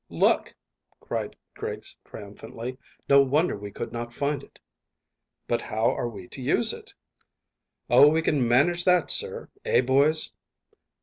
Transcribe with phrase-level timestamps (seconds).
[0.09, 0.55] "Look,"
[0.99, 4.57] cried Griggs triumphantly; "no wonder we could not find it."
[5.47, 6.93] "But how are we to use it?" said
[7.87, 8.03] Bourne.
[8.05, 10.33] "Oh, we can manage that, sir; eh, boys?"